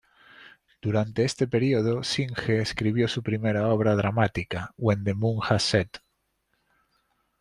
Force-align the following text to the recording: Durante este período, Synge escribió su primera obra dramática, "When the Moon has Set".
Durante 0.81 1.25
este 1.25 1.47
período, 1.47 2.01
Synge 2.03 2.59
escribió 2.59 3.07
su 3.07 3.21
primera 3.21 3.67
obra 3.69 3.95
dramática, 3.95 4.73
"When 4.75 5.03
the 5.03 5.13
Moon 5.13 5.41
has 5.47 5.61
Set". 5.61 5.99